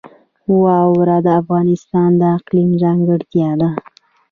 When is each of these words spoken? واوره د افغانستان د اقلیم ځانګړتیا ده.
واوره 0.61 1.17
د 1.25 1.27
افغانستان 1.41 2.09
د 2.21 2.23
اقلیم 2.37 2.69
ځانګړتیا 2.83 3.49
ده. 3.61 3.69